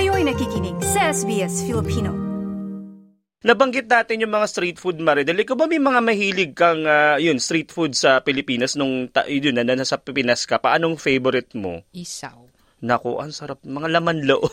Kayo'y 0.00 0.24
nakikinig 0.24 0.80
sa 0.80 1.12
SBS 1.12 1.68
Filipino. 1.68 2.08
Nabanggit 3.44 3.84
natin 3.84 4.24
yung 4.24 4.32
mga 4.32 4.48
street 4.48 4.80
food, 4.80 4.96
Maridel. 4.96 5.36
Ikaw 5.36 5.52
ba 5.52 5.68
may 5.68 5.76
mga 5.76 6.00
mahilig 6.00 6.56
kang 6.56 6.88
uh, 6.88 7.20
yun, 7.20 7.36
street 7.36 7.68
food 7.68 7.92
sa 7.92 8.24
Pilipinas 8.24 8.80
nung 8.80 9.12
ta- 9.12 9.28
yun, 9.28 9.52
na 9.52 9.76
nasa 9.76 10.00
Pilipinas 10.00 10.48
ka? 10.48 10.56
Paanong 10.56 10.96
favorite 10.96 11.52
mo? 11.52 11.84
Isaw. 11.92 12.48
Naku, 12.80 13.20
ang 13.20 13.28
sarap. 13.28 13.60
Mga 13.60 14.00
laman 14.00 14.24
loob. 14.24 14.48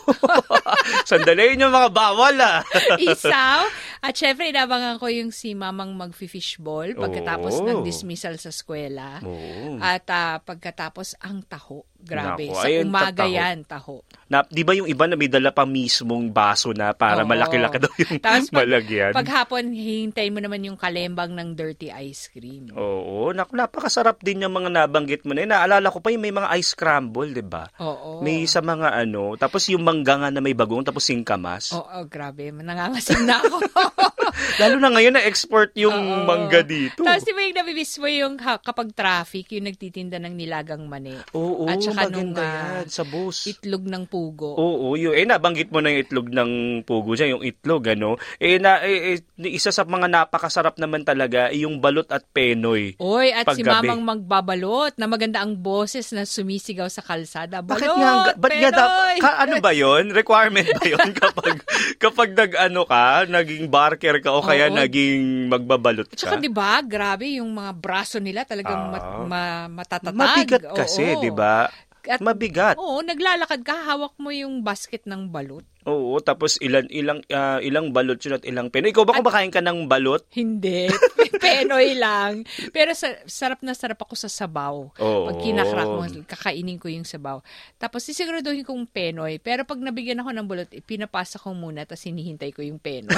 Sandali 1.08 1.56
yun 1.56 1.64
yung 1.64 1.72
mga 1.72 1.96
bawal 1.96 2.36
ah. 2.44 2.60
Isaw. 3.00 3.64
At 4.04 4.12
syempre, 4.12 4.52
inabangan 4.52 5.00
ko 5.00 5.08
yung 5.08 5.32
si 5.32 5.56
mamang 5.56 5.96
mag-fishball 5.96 6.92
pagkatapos 6.92 7.56
Oh. 7.56 7.64
ng 7.64 7.80
dismissal 7.88 8.36
sa 8.36 8.52
eskwela. 8.52 9.24
Oo. 9.24 9.80
At 9.80 10.04
ah, 10.12 10.44
pagkatapos 10.44 11.16
ang 11.24 11.40
taho. 11.48 11.88
Grabe. 11.98 12.46
Naku, 12.46 12.54
sa 12.54 12.66
ayun, 12.70 12.84
umaga 12.86 13.26
taho. 13.26 13.34
yan, 13.34 13.56
taho. 13.66 13.94
Na, 14.30 14.46
di 14.46 14.62
ba 14.62 14.70
yung 14.70 14.86
iba 14.86 15.10
na 15.10 15.18
may 15.18 15.26
dala 15.26 15.50
pa 15.50 15.66
mismong 15.66 16.30
baso 16.30 16.70
na 16.70 16.94
para 16.94 17.26
Oo. 17.26 17.28
malaki-laki 17.28 17.78
daw 17.82 17.90
yung 17.98 18.16
Tapos 18.24 18.48
pag, 18.48 18.58
malagyan? 18.62 19.12
paghapon, 19.18 19.74
hihintayin 19.74 20.30
mo 20.30 20.38
naman 20.38 20.62
yung 20.62 20.78
kalembang 20.78 21.34
ng 21.34 21.58
dirty 21.58 21.90
ice 21.90 22.30
cream. 22.30 22.70
Oo, 22.70 23.34
naku, 23.34 23.58
napakasarap 23.58 24.22
din 24.22 24.46
yung 24.46 24.54
mga 24.54 24.70
nabanggit 24.70 25.26
mo 25.26 25.34
na 25.34 25.42
yun. 25.42 25.50
Naalala 25.50 25.90
ko 25.90 25.98
pa 25.98 26.14
yung 26.14 26.22
may 26.22 26.30
mga 26.30 26.48
ice 26.54 26.78
scramble, 26.78 27.34
di 27.34 27.42
ba? 27.42 27.66
Oo. 27.82 28.22
May 28.22 28.46
sa 28.46 28.62
mga 28.62 28.94
ano, 28.94 29.34
tapos 29.34 29.66
yung 29.66 29.82
mangga 29.82 30.22
nga 30.22 30.30
na 30.30 30.38
may 30.38 30.54
bagong, 30.54 30.86
tapos 30.86 31.02
singkamas. 31.02 31.74
Oo, 31.74 32.06
grabe. 32.06 32.54
Nangangasim 32.54 33.26
na 33.26 33.42
ako. 33.42 33.58
Lalo 34.62 34.76
na 34.78 34.90
ngayon 34.92 35.14
na-export 35.18 35.72
yung 35.78 35.94
Oo. 35.94 36.24
mangga 36.24 36.62
dito. 36.62 37.02
Tapos 37.02 37.24
di 37.24 37.32
ba 37.34 37.40
yung 37.44 37.56
nabibis 37.58 37.92
mo 37.98 38.08
yung 38.08 38.34
ha, 38.42 38.58
kapag 38.58 38.92
traffic, 38.92 39.54
yung 39.56 39.66
nagtitinda 39.68 40.18
ng 40.22 40.34
nilagang 40.34 40.84
mani. 40.86 41.16
Oo, 41.34 41.66
At 41.66 41.80
saka 41.80 42.08
nung, 42.08 42.32
maganda 42.34 42.42
ah, 42.42 42.82
yan, 42.82 42.88
sa 42.88 43.02
bus. 43.04 43.48
Itlog 43.48 43.84
ng 43.86 44.04
pugo. 44.06 44.54
Oo, 44.54 44.94
yun. 44.94 45.14
Eh, 45.14 45.24
nabanggit 45.24 45.70
mo 45.72 45.80
na 45.80 45.92
yung 45.94 46.02
itlog 46.04 46.28
ng 46.32 46.50
pugo 46.84 47.14
dyan, 47.14 47.38
yung 47.38 47.44
itlog, 47.44 47.82
ano. 47.88 48.16
Eh, 48.38 48.60
na, 48.60 48.82
eh, 48.84 49.18
eh, 49.18 49.50
isa 49.50 49.70
sa 49.70 49.84
mga 49.84 50.06
napakasarap 50.10 50.76
naman 50.76 51.02
talaga, 51.02 51.48
eh, 51.48 51.64
yung 51.64 51.80
balot 51.80 52.08
at 52.10 52.24
penoy. 52.30 52.94
Oy, 52.98 53.32
at 53.32 53.46
si 53.54 53.62
Paggabi. 53.62 53.88
Mamang 53.88 54.18
magbabalot 54.18 54.94
na 54.96 55.06
maganda 55.06 55.40
ang 55.42 55.54
boses 55.58 56.10
na 56.12 56.26
sumisigaw 56.26 56.86
sa 56.90 57.02
kalsada. 57.04 57.62
Balot, 57.62 57.78
Bakit 57.78 57.90
nga, 57.94 58.12
ba't 58.34 58.52
nga 58.52 58.70
Penoy! 58.70 59.16
ka, 59.18 59.30
ano 59.44 59.54
ba 59.62 59.72
yon 59.74 60.04
Requirement 60.10 60.68
ba 60.68 60.86
yon 60.86 61.10
kapag, 61.22 61.56
kapag 61.98 62.28
nag, 62.34 62.52
ano 62.58 62.82
ka, 62.84 63.24
naging 63.26 63.66
barker 63.70 64.17
ka 64.20 64.30
o 64.30 64.40
kaya 64.40 64.68
Oo. 64.68 64.76
naging 64.76 65.48
magbabalot 65.48 66.08
ka? 66.08 66.38
di 66.38 66.50
ba, 66.50 66.78
grabe 66.80 67.38
yung 67.38 67.50
mga 67.50 67.72
braso 67.74 68.18
nila 68.18 68.42
talagang 68.42 68.78
Ah. 68.78 68.90
mat, 68.90 69.04
ma- 69.24 69.68
matatatag. 69.72 70.14
Mabigat 70.14 70.62
kasi, 70.72 71.04
Oo. 71.14 71.22
di 71.22 71.30
ba? 71.30 71.68
At- 72.08 72.24
Mabigat. 72.24 72.80
Oo, 72.80 73.04
naglalakad 73.04 73.60
ka, 73.60 73.84
hawak 73.84 74.16
mo 74.16 74.32
yung 74.32 74.64
basket 74.64 75.04
ng 75.04 75.28
balot. 75.28 75.66
Oo, 75.86 76.18
tapos 76.18 76.58
ilan 76.58 76.90
ilang 76.90 77.22
ah, 77.30 77.62
ilang 77.62 77.94
balot 77.94 78.18
yun 78.18 78.36
at 78.36 78.44
ilang 78.44 78.68
penoy. 78.68 78.90
Ikaw 78.90 79.04
ba 79.06 79.16
kumakain 79.22 79.54
ka 79.54 79.62
ng 79.62 79.86
balot? 79.86 80.26
Hindi. 80.34 80.90
Penoy 81.38 81.94
lang. 81.94 82.42
Pero 82.74 82.92
sa, 82.98 83.14
sarap 83.30 83.62
na 83.62 83.72
sarap 83.78 84.02
ako 84.02 84.18
sa 84.18 84.26
sabaw. 84.26 84.90
Oo. 84.98 85.26
Pag 85.30 85.38
kinakrak 85.38 85.88
mo, 85.88 86.02
kakainin 86.26 86.82
ko 86.82 86.90
yung 86.90 87.06
sabaw. 87.06 87.40
Tapos 87.78 88.02
sisiguraduhin 88.04 88.66
kong 88.66 88.90
penoy. 88.90 89.38
Pero 89.38 89.62
pag 89.62 89.78
nabigyan 89.78 90.20
ako 90.20 90.30
ng 90.34 90.46
bulot, 90.50 90.70
eh, 90.74 90.82
pinapasa 90.82 91.38
ko 91.38 91.54
muna 91.54 91.86
tapos 91.86 92.04
hinihintay 92.10 92.50
ko 92.50 92.66
yung 92.66 92.82
penoy. 92.82 93.14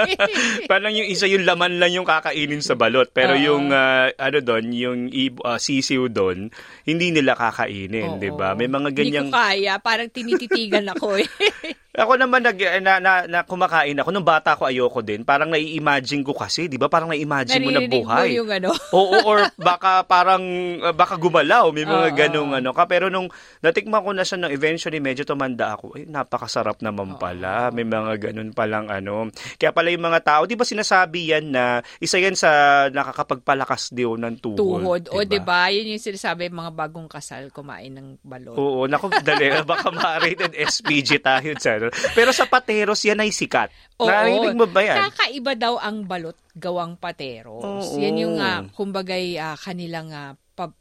Parang 0.70 0.94
yung 0.94 1.10
isa 1.10 1.26
yung 1.26 1.42
laman 1.42 1.82
lang 1.82 1.90
yung 1.90 2.06
kakainin 2.08 2.62
sa 2.62 2.78
balot. 2.78 3.10
Pero 3.10 3.34
Oo. 3.34 3.42
yung 3.42 3.74
ah, 3.74 4.08
ano 4.14 4.38
doon, 4.40 4.64
yung 4.72 5.00
ah, 5.42 5.58
sisiw 5.58 6.06
doon, 6.06 6.48
hindi 6.86 7.10
nila 7.10 7.34
kakainin. 7.34 8.22
'di 8.22 8.30
ba? 8.32 8.54
May 8.54 8.70
mga 8.70 8.88
Hindi 8.94 9.00
ganyang 9.00 9.28
ko 9.28 9.36
kaya. 9.36 9.72
Parang 9.82 10.08
tinititigan 10.08 10.86
ako 10.92 11.20
eh. 11.20 11.28
Ako 11.90 12.14
naman 12.14 12.46
nag 12.46 12.54
na, 12.86 13.02
na, 13.02 13.12
na 13.26 13.42
kumakain 13.42 13.98
ako 13.98 14.14
nung 14.14 14.22
bata 14.22 14.54
ko 14.54 14.70
ayoko 14.70 15.02
din. 15.02 15.26
Parang 15.26 15.50
nai-imagine 15.50 16.22
ko 16.22 16.30
kasi, 16.38 16.70
'di 16.70 16.78
ba? 16.78 16.86
Parang 16.86 17.10
nai-imagine 17.10 17.58
mo 17.66 17.74
na 17.74 17.82
Naririnig 17.82 17.90
mo 17.90 18.06
buhay. 18.06 18.28
yung 18.38 18.46
ano. 18.46 18.70
Oo, 18.94 19.16
or 19.26 19.50
baka 19.58 20.06
parang 20.06 20.42
uh, 20.78 20.94
baka 20.94 21.18
gumalaw, 21.18 21.74
may 21.74 21.82
mga 21.82 22.08
Oo. 22.14 22.14
ganung 22.14 22.50
ano 22.54 22.70
ka. 22.70 22.86
Pero 22.86 23.10
nung 23.10 23.26
natikman 23.58 24.06
ko 24.06 24.14
na 24.14 24.22
siya 24.22 24.38
nang 24.38 24.54
eventually 24.54 25.02
medyo 25.02 25.26
tumanda 25.26 25.74
ako, 25.74 25.98
eh 25.98 26.06
napakasarap 26.06 26.78
naman 26.78 27.18
pala. 27.18 27.74
May 27.74 27.82
mga 27.82 28.30
ganun 28.30 28.54
palang 28.54 28.86
ano. 28.86 29.26
Kaya 29.58 29.74
pala 29.74 29.90
yung 29.90 30.06
mga 30.06 30.22
tao, 30.22 30.46
'di 30.46 30.54
ba 30.54 30.62
sinasabi 30.62 31.34
yan 31.34 31.50
na 31.50 31.82
isa 31.98 32.22
yan 32.22 32.38
sa 32.38 32.86
nakakapagpalakas 32.94 33.90
daw 33.90 34.14
ng 34.14 34.38
tuhod. 34.38 34.62
Tuhod. 34.62 35.02
O, 35.10 35.26
di 35.26 35.42
ba? 35.42 35.66
Yun 35.74 35.98
yung 35.98 36.02
sinasabi, 36.02 36.54
mga 36.54 36.70
bagong 36.70 37.10
kasal 37.10 37.50
kumain 37.50 37.90
ng 37.90 38.22
balot. 38.22 38.54
Oo, 38.54 38.86
naku, 38.86 39.10
dali. 39.26 39.50
Baka 39.66 39.90
ma-rated 39.90 40.54
SPG 40.54 41.18
tayo 41.18 41.50
dyan. 41.58 41.79
Pero 42.12 42.36
sa 42.36 42.44
pateros, 42.44 43.00
yan 43.00 43.24
ay 43.24 43.32
sikat. 43.32 43.72
Oo. 43.96 44.12
Narinig 44.12 44.52
mo 44.52 44.68
ba 44.68 44.84
yan? 44.84 45.08
Kakaiba 45.08 45.56
daw 45.56 45.80
ang 45.80 46.04
balot 46.04 46.36
gawang 46.52 47.00
pateros. 47.00 47.64
Oo. 47.64 47.96
Yan 47.96 48.20
yung 48.20 48.36
uh, 48.36 48.68
kumbagay 48.76 49.40
ah, 49.40 49.56
kanilang 49.56 50.12
ah, 50.12 50.36
pab- 50.52 50.76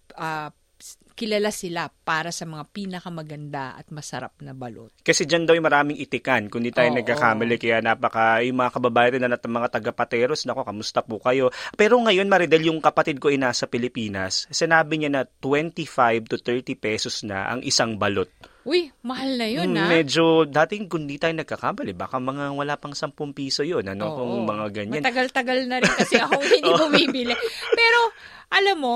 s- 0.80 0.98
kilala 1.14 1.52
sila 1.52 1.92
para 1.92 2.32
sa 2.32 2.48
mga 2.48 2.64
pinakamaganda 2.72 3.76
at 3.76 3.92
masarap 3.92 4.32
na 4.40 4.56
balot. 4.56 4.96
Kasi 5.04 5.28
dyan 5.28 5.44
daw 5.44 5.54
yung 5.54 5.68
maraming 5.68 6.00
itikan. 6.00 6.48
Kung 6.48 6.64
di 6.64 6.72
tayo 6.72 6.96
Oo. 6.96 6.98
nagkakamali, 7.04 7.60
kaya 7.60 7.84
napaka, 7.84 8.40
yung 8.48 8.64
mga 8.64 8.72
kababayan 8.80 9.28
na 9.28 9.36
mga 9.36 9.70
taga-pateros, 9.70 10.48
nako, 10.48 10.64
kamusta 10.64 11.04
po 11.04 11.20
kayo? 11.20 11.52
Pero 11.76 12.00
ngayon, 12.00 12.31
Maridel, 12.31 12.72
yung 12.72 12.80
kapatid 12.80 13.20
ko 13.20 13.28
ay 13.28 13.38
nasa 13.38 13.68
Pilipinas, 13.68 14.48
sinabi 14.50 15.04
niya 15.04 15.12
na 15.12 15.22
25 15.28 16.31
to 16.31 16.40
30 16.40 16.80
pesos 16.80 17.22
na 17.28 17.52
ang 17.52 17.60
isang 17.68 18.00
balot. 18.00 18.31
Uy, 18.68 18.92
mahal 19.02 19.40
na 19.40 19.47
yun, 19.47 19.72
Hmm, 19.72 19.80
ah. 19.80 19.88
medyo, 19.88 20.44
dating 20.44 20.92
kung 20.92 21.08
di 21.08 21.16
tayo 21.16 21.31
nagkakamali, 21.31 21.96
baka 21.96 22.20
mga 22.20 22.52
wala 22.52 22.75
pang 22.75 22.92
10 22.92 23.31
piso 23.31 23.64
yun, 23.64 23.88
ano, 23.88 24.12
Oo. 24.12 24.16
kung 24.20 24.31
mga 24.44 24.66
ganyan. 24.75 25.00
Matagal-tagal 25.00 25.64
na 25.66 25.80
rin 25.80 25.94
kasi 25.96 26.20
ako 26.20 26.36
hindi 26.44 26.68
bumibili. 26.84 27.34
Pero, 27.72 28.00
alam 28.52 28.78
mo, 28.78 28.94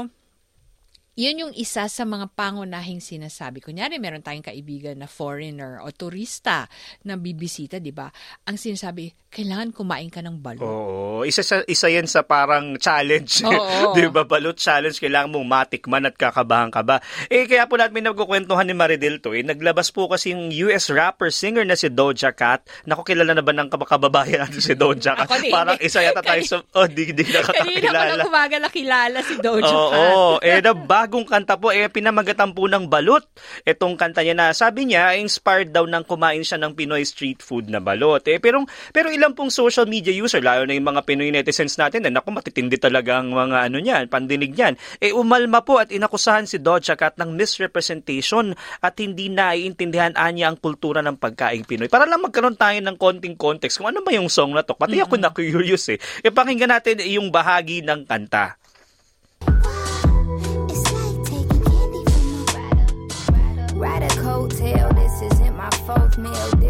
yun 1.14 1.46
yung 1.46 1.54
isa 1.54 1.86
sa 1.86 2.04
mga 2.04 2.34
pangunahing 2.34 2.98
sinasabi. 2.98 3.62
Kunyari, 3.62 4.02
meron 4.02 4.26
tayong 4.26 4.42
kaibigan 4.42 4.98
na 4.98 5.06
foreigner 5.06 5.78
o 5.86 5.94
turista 5.94 6.66
na 7.06 7.14
bibisita, 7.14 7.78
di 7.78 7.94
ba? 7.94 8.10
Ang 8.50 8.58
sinasabi, 8.58 9.14
kailangan 9.34 9.74
kumain 9.74 10.14
ka 10.14 10.22
ng 10.22 10.38
balot. 10.38 10.62
Oo, 10.62 11.26
isa 11.26 11.42
sa 11.42 11.66
isa 11.66 11.90
'yan 11.90 12.06
sa 12.06 12.22
parang 12.22 12.78
challenge. 12.78 13.42
Oo. 13.42 13.94
'Di 13.98 14.06
ba? 14.14 14.30
Balot 14.30 14.54
challenge 14.54 15.02
kailangan 15.02 15.34
mong 15.34 15.48
matikman 15.50 16.06
at 16.06 16.14
kakabahan 16.14 16.70
ka 16.70 16.86
ba. 16.86 17.02
Eh 17.34 17.50
kaya 17.50 17.66
po 17.66 17.82
natin 17.82 17.98
may 17.98 18.06
nagkukwentuhan 18.06 18.70
ni 18.70 18.78
Maridel 18.78 19.18
to. 19.26 19.34
Eh, 19.34 19.42
naglabas 19.42 19.90
po 19.90 20.06
kasi 20.06 20.38
yung 20.38 20.54
US 20.70 20.94
rapper 20.94 21.34
singer 21.34 21.66
na 21.66 21.74
si 21.74 21.90
Doja 21.90 22.30
Cat. 22.30 22.70
Naku, 22.86 23.02
kilala 23.02 23.34
na 23.34 23.42
ba 23.42 23.58
ng 23.58 23.74
kababayan 23.74 24.46
natin 24.46 24.62
si 24.70 24.78
Doja 24.78 25.18
Cat? 25.18 25.26
Ako 25.26 25.50
parang 25.50 25.82
isa 25.82 26.06
yata 26.06 26.22
tayo 26.22 26.42
sa 26.46 26.62
oh, 26.78 26.86
di, 26.86 27.10
di 27.10 27.26
Kanina 27.26 27.42
ko 27.42 27.50
nakakakilala. 27.50 28.14
lang 28.14 28.30
umaga 28.30 28.58
nakilala 28.62 29.18
si 29.26 29.36
Doja 29.42 29.74
Oo, 29.74 30.38
Cat. 30.38 30.46
eh 30.46 30.62
na 30.62 30.72
bagong 31.04 31.28
kanta 31.28 31.60
po 31.60 31.76
eh 31.76 31.92
pinamagatan 31.92 32.56
po 32.56 32.72
ng 32.72 32.88
balot. 32.88 33.28
Itong 33.68 34.00
kanta 34.00 34.24
niya 34.24 34.40
na 34.40 34.56
sabi 34.56 34.88
niya 34.88 35.20
inspired 35.20 35.76
daw 35.76 35.84
ng 35.84 36.08
kumain 36.08 36.40
siya 36.48 36.56
ng 36.64 36.80
Pinoy 36.80 37.04
street 37.04 37.44
food 37.44 37.68
na 37.68 37.84
balot. 37.84 38.24
Eh 38.32 38.40
pero 38.40 38.64
pero 38.96 39.12
ilang 39.12 39.36
pong 39.36 39.52
social 39.52 39.84
media 39.84 40.16
user 40.16 40.40
lalo 40.40 40.64
na 40.64 40.72
yung 40.72 40.88
mga 40.88 41.04
Pinoy 41.04 41.28
netizens 41.28 41.76
natin 41.76 42.08
na 42.08 42.16
naku 42.16 42.32
matitindi 42.32 42.80
talaga 42.80 43.20
ang 43.20 43.36
mga 43.36 43.68
ano 43.68 43.78
niyan, 43.84 44.04
pandinig 44.08 44.56
niyan. 44.56 44.80
Eh 45.04 45.12
umalma 45.12 45.68
po 45.68 45.84
at 45.84 45.92
inakusahan 45.92 46.48
si 46.48 46.64
Doja 46.64 46.96
Cat 46.96 47.20
ng 47.20 47.36
misrepresentation 47.36 48.56
at 48.80 48.96
hindi 49.04 49.28
naiintindihan 49.28 50.16
anya 50.16 50.56
ang 50.56 50.58
kultura 50.58 51.04
ng 51.04 51.20
pagkaing 51.20 51.68
Pinoy. 51.68 51.92
Para 51.92 52.08
lang 52.08 52.24
magkaroon 52.24 52.56
tayo 52.56 52.80
ng 52.80 52.96
konting 52.96 53.36
context 53.36 53.76
kung 53.76 53.92
ano 53.92 54.00
ba 54.00 54.16
yung 54.16 54.32
song 54.32 54.56
na 54.56 54.64
to. 54.64 54.72
Pati 54.72 55.04
ako 55.04 55.20
na 55.20 55.36
curious 55.36 55.92
eh. 55.92 56.00
E 56.24 56.32
pakinggan 56.32 56.72
natin 56.72 57.04
yung 57.04 57.28
bahagi 57.28 57.84
ng 57.84 58.08
kanta. 58.08 58.63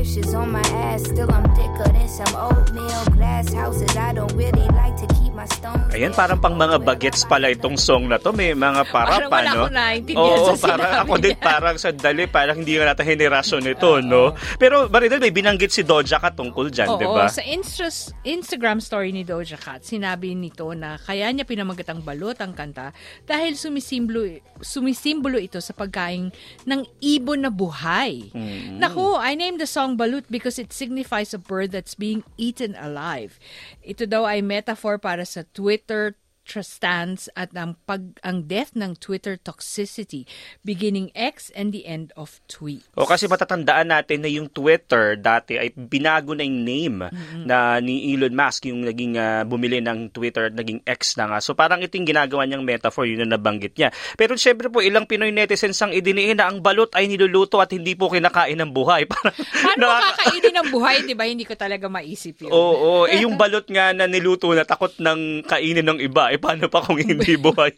Meal. 0.03 0.15
Dishes 0.15 0.33
on 0.33 0.51
my 0.51 0.61
ass, 0.61 1.03
still 1.03 1.31
I'm 1.31 1.43
thicker 1.55 1.91
than 1.91 2.07
some 2.07 2.35
oatmeal. 2.35 3.05
Glass 3.15 3.53
houses, 3.53 3.95
I 3.95 4.13
don't 4.13 4.33
really 4.33 4.67
like 4.69 4.95
to 4.97 5.07
keep. 5.15 5.22
Ayan, 5.93 6.09
parang 6.09 6.41
pang 6.41 6.57
mga 6.57 6.81
bagets 6.81 7.21
pala 7.21 7.53
itong 7.53 7.77
song 7.77 8.09
na 8.09 8.17
to. 8.17 8.33
May 8.33 8.57
mga 8.57 8.81
para 8.89 9.29
Parang 9.29 9.29
pa, 9.29 9.45
no? 9.45 9.69
Oo, 10.17 10.57
sa 10.57 10.73
parang 10.73 11.05
ako 11.05 11.13
din, 11.21 11.37
parang 11.37 11.77
sandali, 11.77 12.25
parang 12.25 12.65
hindi 12.65 12.81
nga 12.81 12.89
natin 12.89 13.13
henerasyon 13.13 13.61
nito, 13.61 14.01
no? 14.01 14.33
Pero, 14.57 14.89
Maridel, 14.89 15.21
may 15.21 15.29
binanggit 15.29 15.69
si 15.69 15.85
Doja 15.85 16.17
Cat 16.17 16.33
tungkol 16.33 16.73
dyan, 16.73 16.97
di 16.97 17.05
ba? 17.05 17.29
sa 17.29 17.45
Insta- 17.45 18.09
Instagram 18.25 18.81
story 18.81 19.13
ni 19.13 19.21
Doja 19.21 19.53
Cat, 19.53 19.85
sinabi 19.85 20.33
nito 20.33 20.65
na 20.73 20.97
kaya 20.97 21.29
niya 21.29 21.45
pinamagat 21.45 21.85
ang 21.93 22.01
balot 22.01 22.41
ang 22.41 22.57
kanta 22.57 22.89
dahil 23.29 23.53
sumisimbolo, 23.53 24.41
sumisimbolo 24.65 25.37
ito 25.37 25.61
sa 25.61 25.77
pagkain 25.77 26.33
ng 26.65 26.81
ibon 27.05 27.45
na 27.45 27.53
buhay. 27.53 28.33
Mm. 28.33 28.81
Naku, 28.81 29.13
I 29.21 29.37
named 29.37 29.61
the 29.61 29.69
song 29.69 29.93
Balut 29.93 30.25
because 30.25 30.57
it 30.57 30.73
signifies 30.73 31.37
a 31.37 31.41
bird 31.41 31.69
that's 31.69 31.93
being 31.93 32.25
eaten 32.33 32.73
alive. 32.81 33.37
Ito 33.85 34.09
daw 34.09 34.25
ay 34.25 34.41
metaphor 34.41 34.97
para 34.97 35.21
sa 35.21 35.45
Twitter 35.87 36.15
stance 36.45 37.31
at 37.33 37.55
ang 37.55 37.79
pag 37.87 38.03
ang 38.19 38.43
death 38.43 38.75
ng 38.75 38.99
Twitter 38.99 39.39
toxicity, 39.39 40.27
beginning 40.61 41.07
X 41.15 41.49
and 41.55 41.71
the 41.71 41.87
end 41.87 42.11
of 42.19 42.43
tweets. 42.45 42.83
O 42.99 43.07
kasi 43.07 43.31
matatandaan 43.31 43.89
natin 43.89 44.19
na 44.21 44.29
yung 44.29 44.51
Twitter 44.51 45.15
dati 45.15 45.55
ay 45.55 45.71
binago 45.71 46.35
na 46.35 46.43
yung 46.43 46.61
name 46.61 46.97
na 47.47 47.79
ni 47.79 48.11
Elon 48.11 48.35
Musk 48.35 48.67
yung 48.67 48.83
naging 48.83 49.15
ah, 49.15 49.47
bumili 49.47 49.79
ng 49.79 50.11
Twitter 50.11 50.51
at 50.51 50.55
naging 50.55 50.83
X 50.83 51.15
na 51.15 51.31
nga. 51.31 51.37
So 51.39 51.55
parang 51.55 51.79
ito 51.79 51.95
yung 51.95 52.07
ginagawa 52.07 52.43
niyang 52.43 52.67
metaphor, 52.67 53.07
yun 53.07 53.23
na 53.23 53.39
nabanggit 53.39 53.79
niya. 53.79 53.89
Pero 54.19 54.35
syempre 54.35 54.67
po, 54.67 54.83
ilang 54.83 55.07
Pinoy 55.07 55.31
netizens 55.31 55.79
ang 55.79 55.95
idiniin 55.95 56.43
na 56.43 56.51
ang 56.51 56.59
balot 56.59 56.91
ay 56.93 57.07
niluluto 57.07 57.63
at 57.63 57.71
hindi 57.71 57.95
po 57.95 58.11
kinakain 58.11 58.59
ng 58.59 58.71
buhay. 58.73 59.07
Parang 59.11 59.31
Paano 59.31 59.83
nakaka- 59.87 60.11
makakainin 60.11 60.55
ng 60.59 60.67
buhay, 60.69 60.95
di 61.07 61.15
ba? 61.15 61.23
Hindi 61.23 61.45
ko 61.47 61.55
talaga 61.55 61.87
maisip 61.87 62.43
yun. 62.43 62.51
Oo, 62.51 63.07
eh 63.07 63.23
yung 63.23 63.39
balot 63.41 63.65
nga 63.71 63.95
na 63.95 64.09
niluto 64.09 64.51
na 64.51 64.67
takot 64.67 64.91
ng 64.99 65.47
kainin 65.47 65.85
ng 65.85 65.99
iba, 66.03 66.32
eh 66.33 66.41
paano 66.41 66.65
pa 66.65 66.81
kung 66.81 66.97
hindi 66.97 67.37
buhay? 67.45 67.69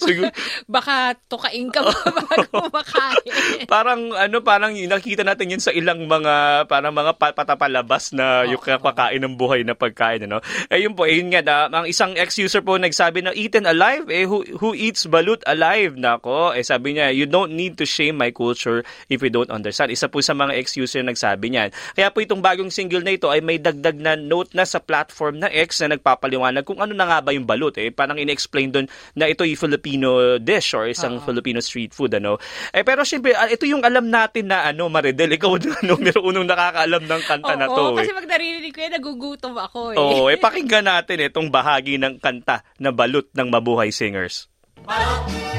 Siguro, 0.00 0.32
Baka 0.74 1.12
tukain 1.28 1.68
ka 1.68 1.84
pa 1.84 1.92
bago 2.32 2.72
makain. 2.72 3.68
parang 3.68 4.08
ano, 4.16 4.40
parang 4.40 4.72
nakita 4.72 5.20
natin 5.20 5.52
yun 5.52 5.60
sa 5.60 5.68
ilang 5.68 6.08
mga 6.08 6.64
parang 6.64 6.96
mga 6.96 7.12
pa- 7.20 7.36
patapalabas 7.36 8.16
na 8.16 8.48
yung 8.48 8.60
kakain 8.60 9.20
ng 9.20 9.36
buhay 9.36 9.60
na 9.68 9.76
pagkain, 9.76 10.24
ano. 10.24 10.40
Eh 10.72 10.80
yun 10.80 10.96
po, 10.96 11.04
eh, 11.04 11.20
yun 11.20 11.28
nga, 11.28 11.44
na, 11.44 11.68
ang 11.68 11.84
isang 11.84 12.16
ex-user 12.16 12.64
po 12.64 12.80
nagsabi 12.80 13.20
na 13.20 13.36
eaten 13.36 13.68
alive, 13.68 14.08
eh 14.08 14.24
who, 14.24 14.40
who 14.56 14.72
eats 14.72 15.04
balut 15.04 15.44
alive? 15.44 15.92
Nako, 16.00 16.56
eh 16.56 16.64
sabi 16.64 16.96
niya, 16.96 17.12
you 17.12 17.28
don't 17.28 17.52
need 17.52 17.76
to 17.76 17.84
shame 17.84 18.16
my 18.16 18.32
culture 18.32 18.80
if 19.12 19.20
you 19.20 19.28
don't 19.28 19.52
understand. 19.52 19.92
Isa 19.92 20.08
po 20.08 20.24
sa 20.24 20.32
mga 20.32 20.56
ex-user 20.56 21.04
nagsabi 21.04 21.52
niyan. 21.52 21.68
Kaya 21.92 22.08
po 22.08 22.24
itong 22.24 22.40
bagong 22.40 22.72
single 22.72 23.04
na 23.04 23.12
ito 23.12 23.28
ay 23.28 23.44
may 23.44 23.60
dagdag 23.60 24.00
na 24.00 24.16
note 24.16 24.54
na 24.56 24.64
sa 24.64 24.80
platform 24.80 25.42
na 25.42 25.50
X 25.52 25.84
na 25.84 25.98
nagpapaliwanag 25.98 26.64
kung 26.64 26.80
ano 26.80 26.96
na 26.96 27.04
nga 27.04 27.18
ba 27.20 27.34
yung 27.34 27.44
balut. 27.44 27.73
Eh, 27.78 27.90
parang 27.90 28.18
in-explain 28.18 28.70
doon 28.70 28.86
na 29.14 29.30
ito 29.30 29.42
yung 29.46 29.58
Filipino 29.58 30.38
dish 30.38 30.74
or 30.74 30.90
isang 30.90 31.18
Filipino 31.22 31.58
street 31.58 31.94
food. 31.94 32.14
ano 32.14 32.38
Eh, 32.70 32.82
pero 32.82 33.02
syempre, 33.02 33.34
ah, 33.34 33.48
ito 33.48 33.64
yung 33.64 33.82
alam 33.82 34.08
natin 34.08 34.50
na 34.50 34.68
ano, 34.68 34.90
Maridel, 34.90 35.34
ikaw 35.34 35.56
na 35.62 35.80
numero 35.82 36.20
unong 36.22 36.46
nakakaalam 36.46 37.02
ng 37.04 37.22
kanta 37.24 37.54
na 37.54 37.66
to. 37.70 37.80
Oo, 37.80 37.90
eh. 37.94 38.04
kasi 38.04 38.10
pag 38.12 38.28
naririnig 38.28 38.72
ko 38.74 38.80
yan, 38.82 38.92
nagugutom 38.98 39.54
ako 39.58 39.78
eh. 39.94 39.98
Oo, 39.98 40.28
eh 40.30 40.38
pakinggan 40.44 40.86
natin 40.86 41.26
itong 41.30 41.48
bahagi 41.48 41.96
ng 41.98 42.18
kanta 42.18 42.66
na 42.78 42.90
balot 42.90 43.30
ng 43.32 43.48
Mabuhay 43.48 43.90
Singers. 43.94 44.50
sapagkat 44.84 45.53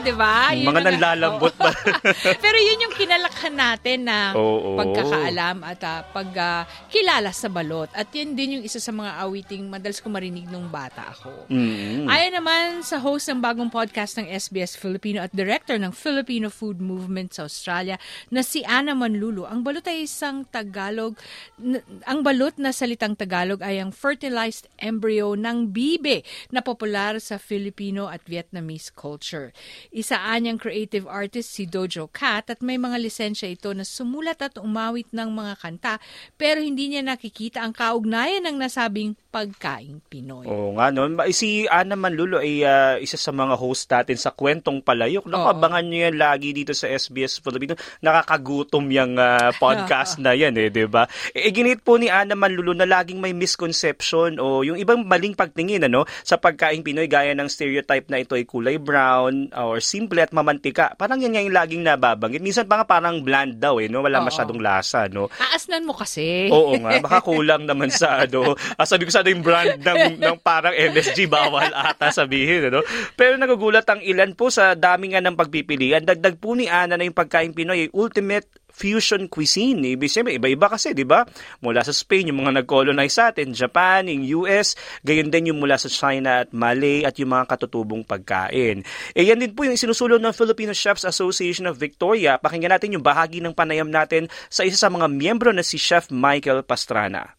di 0.00 0.14
ba? 0.16 0.50
Yun 0.56 0.66
Mga 0.72 0.80
nanlalambot 0.92 1.54
ba? 1.56 1.70
Pero 2.44 2.58
yun 2.58 2.88
yung 2.88 2.94
kinalakhan 2.96 3.54
natin 3.54 4.08
na 4.08 4.32
Oo. 4.34 4.76
pagkakaalam 4.80 5.62
at 5.62 5.80
ah, 5.84 6.02
pagkilala 6.10 7.30
sa 7.30 7.52
balot. 7.52 7.88
At 7.92 8.08
yun 8.16 8.32
din 8.34 8.60
yung 8.60 8.64
isa 8.64 8.80
sa 8.80 8.90
mga 8.90 9.20
awiting 9.22 9.68
madalas 9.68 10.00
ko 10.00 10.08
marinig 10.08 10.48
nung 10.48 10.72
bata 10.72 11.12
ako. 11.12 11.46
Mm. 11.52 12.08
Ayon 12.08 12.34
naman 12.34 12.80
sa 12.82 12.96
host 12.98 13.28
ng 13.28 13.40
bagong 13.40 13.68
podcast 13.68 14.16
ng 14.18 14.26
SBS 14.26 14.74
Filipino 14.74 15.20
at 15.20 15.32
director 15.36 15.76
ng 15.76 15.92
Filipino 15.92 16.48
Food 16.48 16.80
Movement 16.80 17.36
sa 17.36 17.44
Australia 17.46 18.00
na 18.32 18.40
si 18.40 18.64
Ana 18.64 18.96
Manlulu, 18.96 19.44
ang 19.44 19.60
balot 19.60 19.84
ay 19.86 20.08
isang 20.08 20.48
Tagalog, 20.48 21.14
n- 21.60 21.84
ang 22.08 22.24
balot 22.24 22.56
na 22.56 22.72
salitang 22.72 23.14
Tagalog 23.14 23.60
ay 23.60 23.78
ang 23.78 23.92
fertilized 23.92 24.66
embryo 24.80 25.36
ng 25.36 25.70
bibe 25.70 26.24
na 26.48 26.64
popular 26.64 27.20
sa 27.20 27.36
Filipino 27.36 28.08
at 28.08 28.24
Vietnamese 28.24 28.88
culture. 28.90 29.52
Isa 29.90 30.22
anyang 30.22 30.62
creative 30.62 31.10
artist 31.10 31.50
si 31.50 31.66
Dojo 31.66 32.06
Cat 32.06 32.46
at 32.46 32.62
may 32.62 32.78
mga 32.78 33.02
lisensya 33.02 33.50
ito 33.50 33.74
na 33.74 33.82
sumulat 33.82 34.38
at 34.38 34.54
umawit 34.62 35.10
ng 35.10 35.34
mga 35.34 35.54
kanta 35.58 35.94
pero 36.38 36.62
hindi 36.62 36.94
niya 36.94 37.02
nakikita 37.02 37.58
ang 37.58 37.74
kaugnayan 37.74 38.46
ng 38.46 38.56
nasabing 38.62 39.18
pagkaing 39.30 39.98
Pinoy. 40.06 40.46
Oo 40.46 40.74
nga, 40.78 40.90
no? 40.90 41.06
Ma- 41.10 41.26
Si 41.30 41.66
Ana 41.66 41.94
Manlulo 41.94 42.42
ay 42.42 42.62
ah, 42.62 42.98
isa 42.98 43.14
sa 43.18 43.30
mga 43.30 43.54
host 43.54 43.86
natin 43.86 44.18
sa 44.18 44.34
Kwentong 44.34 44.82
Palayok. 44.82 45.26
Naku, 45.26 45.46
abangan 45.46 45.86
nyo 45.86 45.98
yan 46.06 46.16
lagi 46.18 46.50
dito 46.50 46.74
sa 46.74 46.90
SBS 46.90 47.38
Filipino. 47.38 47.78
Nakakagutom 48.02 48.90
yung 48.90 49.14
ah, 49.18 49.50
podcast 49.54 50.18
na 50.18 50.34
yan, 50.34 50.54
eh, 50.58 50.70
di 50.70 50.86
ba? 50.86 51.06
E, 51.30 51.50
ginit 51.50 51.82
po 51.82 51.98
ni 51.98 52.10
Ana 52.10 52.34
Manlulo 52.34 52.74
na 52.74 52.86
laging 52.86 53.18
may 53.18 53.30
misconception 53.30 54.38
o 54.38 54.62
yung 54.62 54.78
ibang 54.78 55.02
maling 55.02 55.34
pagtingin 55.34 55.86
ano, 55.86 56.06
sa 56.22 56.38
pagkaing 56.38 56.82
Pinoy 56.82 57.10
gaya 57.10 57.34
ng 57.34 57.46
stereotype 57.46 58.06
na 58.10 58.22
ito 58.22 58.34
ay 58.34 58.46
kulay 58.46 58.78
brown 58.78 59.50
or 59.54 59.79
simple 59.82 60.22
at 60.22 60.30
mamantika. 60.30 60.94
Parang 60.94 61.18
yan 61.18 61.34
nga 61.34 61.42
yung 61.42 61.56
laging 61.56 61.82
nababanggit. 61.82 62.44
Minsan 62.44 62.68
pa 62.68 62.80
nga 62.80 62.86
parang 62.86 63.24
bland 63.24 63.58
daw, 63.58 63.80
eh, 63.80 63.88
no? 63.88 64.04
Wala 64.04 64.20
Oo. 64.20 64.28
masyadong 64.28 64.60
lasa, 64.60 65.08
no? 65.08 65.32
Aasnan 65.40 65.88
mo 65.88 65.96
kasi. 65.96 66.52
Oo 66.52 66.76
nga, 66.78 67.00
baka 67.00 67.18
kulang 67.28 67.64
naman 67.64 67.88
sa 67.88 68.22
ano. 68.28 68.54
Ah, 68.76 68.84
sabi 68.84 69.08
ko 69.08 69.10
sana 69.10 69.32
yung 69.32 69.42
brand 69.42 69.80
ng, 69.80 70.20
ng 70.20 70.36
parang 70.44 70.76
MSG, 70.76 71.26
bawal 71.26 71.72
ata 71.72 72.12
sabihin. 72.12 72.68
Ano? 72.68 72.84
Pero 73.16 73.40
nagugulat 73.40 73.88
ang 73.88 74.04
ilan 74.04 74.36
po 74.36 74.52
sa 74.52 74.76
dami 74.76 75.16
nga 75.16 75.24
ng 75.24 75.34
pagpipilian. 75.34 76.04
Dagdag 76.04 76.36
po 76.36 76.52
ni 76.52 76.68
Ana 76.68 77.00
na 77.00 77.08
yung 77.08 77.16
pagkain 77.16 77.56
Pinoy 77.56 77.88
ultimate 77.96 78.59
fusion 78.80 79.28
cuisine. 79.28 79.92
Ibig 79.92 80.08
sabihin, 80.08 80.40
iba-iba 80.40 80.72
kasi, 80.72 80.96
di 80.96 81.04
ba? 81.04 81.28
Mula 81.60 81.84
sa 81.84 81.92
Spain, 81.92 82.32
yung 82.32 82.40
mga 82.40 82.64
nag-colonize 82.64 83.12
sa 83.12 83.28
atin, 83.28 83.52
Japan, 83.52 84.08
yung 84.08 84.24
US, 84.40 84.72
gayon 85.04 85.28
din 85.28 85.52
yung 85.52 85.60
mula 85.60 85.76
sa 85.76 85.92
China 85.92 86.40
at 86.40 86.56
Malay 86.56 87.04
at 87.04 87.20
yung 87.20 87.36
mga 87.36 87.44
katutubong 87.52 88.00
pagkain. 88.00 88.80
Eh, 89.12 89.28
yan 89.28 89.36
din 89.36 89.52
po 89.52 89.68
yung 89.68 89.76
sinusulong 89.76 90.24
ng 90.24 90.32
Filipino 90.32 90.72
Chefs 90.72 91.04
Association 91.04 91.68
of 91.68 91.76
Victoria. 91.76 92.40
Pakinggan 92.40 92.72
natin 92.72 92.96
yung 92.96 93.04
bahagi 93.04 93.44
ng 93.44 93.52
panayam 93.52 93.92
natin 93.92 94.32
sa 94.48 94.64
isa 94.64 94.80
sa 94.80 94.88
mga 94.88 95.12
miyembro 95.12 95.52
na 95.52 95.60
si 95.60 95.76
Chef 95.76 96.08
Michael 96.08 96.64
Pastrana. 96.64 97.36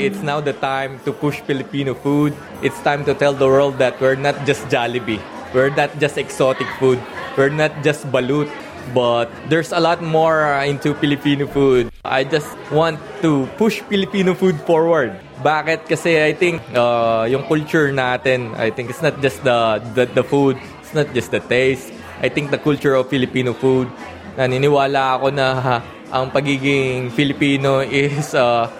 It's 0.00 0.24
now 0.24 0.40
the 0.40 0.56
time 0.56 0.96
to 1.04 1.12
push 1.12 1.44
Filipino 1.44 1.92
food. 1.92 2.32
It's 2.64 2.80
time 2.80 3.04
to 3.04 3.12
tell 3.12 3.36
the 3.36 3.44
world 3.44 3.76
that 3.84 4.00
we're 4.00 4.16
not 4.16 4.32
just 4.48 4.64
Jollibee. 4.72 5.20
We're 5.52 5.70
not 5.70 5.92
just 6.00 6.16
exotic 6.16 6.66
food. 6.80 6.96
We're 7.36 7.52
not 7.52 7.84
just 7.84 8.08
balut. 8.08 8.48
But 8.92 9.32
there's 9.48 9.72
a 9.72 9.80
lot 9.80 10.02
more 10.02 10.44
uh, 10.44 10.66
into 10.66 10.92
Filipino 10.94 11.46
food. 11.46 11.90
I 12.04 12.24
just 12.24 12.52
want 12.68 13.00
to 13.22 13.48
push 13.56 13.80
Filipino 13.88 14.34
food 14.34 14.60
forward. 14.68 15.16
Bakit? 15.40 15.88
Kasi 15.88 16.20
I 16.20 16.36
think 16.36 16.60
uh, 16.76 17.24
yung 17.24 17.48
culture 17.48 17.88
natin, 17.88 18.52
I 18.58 18.68
think 18.68 18.90
it's 18.90 19.00
not 19.00 19.20
just 19.22 19.42
the, 19.42 19.80
the, 19.94 20.06
the 20.06 20.24
food. 20.24 20.60
It's 20.82 20.92
not 20.92 21.08
just 21.14 21.30
the 21.30 21.40
taste. 21.40 21.92
I 22.20 22.28
think 22.28 22.50
the 22.50 22.58
culture 22.58 22.94
of 22.94 23.08
Filipino 23.08 23.54
food, 23.54 23.88
naniniwala 24.36 25.18
ako 25.18 25.30
na 25.32 25.46
ha, 25.60 25.76
ang 26.12 26.30
pagiging 26.30 27.10
Filipino 27.10 27.80
is 27.80 28.34
uh, 28.34 28.70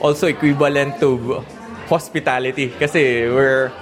also 0.00 0.26
equivalent 0.26 0.98
to 1.00 1.40
hospitality 1.88 2.72
kasi 2.76 3.28
we're 3.28 3.72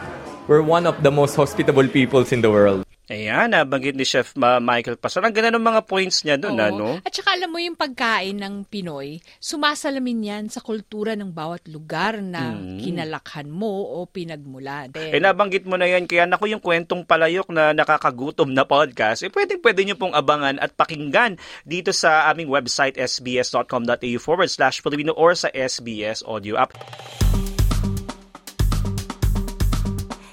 we're 0.47 0.63
one 0.63 0.87
of 0.87 1.03
the 1.03 1.11
most 1.11 1.35
hospitable 1.35 1.87
peoples 1.87 2.33
in 2.33 2.43
the 2.43 2.51
world. 2.51 2.87
Ayan, 3.11 3.50
nabanggit 3.50 3.99
ni 3.99 4.07
Chef 4.07 4.38
Ma- 4.38 4.62
Michael 4.62 4.95
Pastrana. 4.95 5.26
Ang 5.26 5.35
ganda 5.35 5.50
ng 5.59 5.67
mga 5.67 5.83
points 5.83 6.23
niya 6.23 6.38
doon, 6.38 6.55
Oo. 6.55 6.62
ano? 6.62 6.87
At 7.02 7.11
saka 7.11 7.35
alam 7.35 7.50
mo 7.50 7.59
yung 7.59 7.75
pagkain 7.75 8.38
ng 8.38 8.71
Pinoy, 8.71 9.19
sumasalamin 9.43 10.31
yan 10.31 10.45
sa 10.47 10.62
kultura 10.62 11.19
ng 11.19 11.35
bawat 11.35 11.67
lugar 11.67 12.23
na 12.23 12.55
kinalakhan 12.79 13.50
mo 13.50 13.99
o 13.99 14.07
pinagmulan. 14.07 14.95
Eh, 14.95 15.19
nabanggit 15.19 15.67
mo 15.67 15.75
na 15.75 15.90
yan, 15.90 16.07
kaya 16.07 16.23
naku 16.23 16.55
yung 16.55 16.62
kwentong 16.62 17.02
palayok 17.02 17.50
na 17.50 17.75
nakakagutom 17.75 18.55
na 18.55 18.62
podcast, 18.62 19.26
eh, 19.26 19.31
pwede, 19.35 19.59
pwede 19.59 19.83
nyo 19.83 19.99
pong 19.99 20.14
abangan 20.14 20.62
at 20.62 20.71
pakinggan 20.79 21.35
dito 21.67 21.90
sa 21.90 22.31
aming 22.31 22.47
website, 22.47 22.95
sbs.com.au 22.95 24.19
forward 24.23 24.55
slash 24.55 24.79
Filipino 24.79 25.11
or 25.19 25.35
sa 25.35 25.50
SBS 25.50 26.23
audio 26.23 26.55
app. 26.62 26.79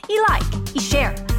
I-like, 0.05 0.49
i-share, 0.77 1.17